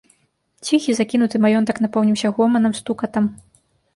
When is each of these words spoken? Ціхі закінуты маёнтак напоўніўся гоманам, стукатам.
Ціхі 0.67 0.93
закінуты 0.99 1.41
маёнтак 1.43 1.77
напоўніўся 1.85 2.31
гоманам, 2.39 2.71
стукатам. 2.79 3.29